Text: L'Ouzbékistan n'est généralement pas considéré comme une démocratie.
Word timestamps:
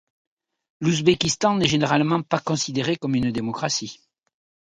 L'Ouzbékistan 0.79 1.57
n'est 1.57 1.67
généralement 1.67 2.23
pas 2.23 2.39
considéré 2.39 2.95
comme 2.95 3.13
une 3.13 3.29
démocratie. 3.31 3.99